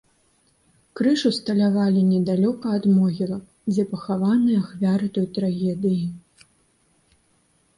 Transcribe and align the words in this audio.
Крыж 0.99 1.21
усталявалі 1.29 2.01
недалёка 2.13 2.67
ад 2.77 2.87
могілак, 2.95 3.43
дзе 3.73 3.83
пахаваныя 3.91 4.57
ахвяры 4.63 5.07
той 5.19 5.27
трагедыі. 5.37 6.01